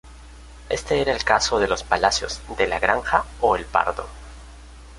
[0.69, 4.07] Este era el caso de los palacios de La Granja o El Pardo.